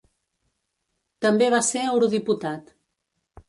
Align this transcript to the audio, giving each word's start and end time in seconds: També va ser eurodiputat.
També 1.27 1.51
va 1.57 1.61
ser 1.69 1.85
eurodiputat. 1.93 2.77